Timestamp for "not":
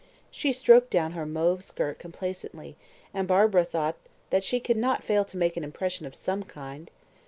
4.75-5.03